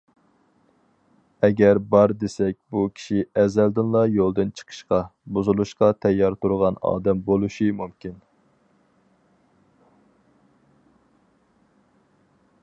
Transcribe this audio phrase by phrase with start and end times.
[1.47, 5.01] ئەگەر بار دېسەك بۇ كىشى ئەزەلدىنلا يولدىن چىقىشقا،
[5.37, 8.19] بۇزۇلۇشقا تەييار تۇرغان ئادەم بولۇشى مۇمكىن.